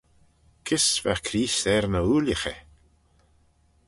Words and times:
Kys 0.65 0.87
va 1.03 1.15
Creest 1.27 1.63
er 1.73 1.85
ny 1.91 1.99
ooillaghey? 2.03 2.59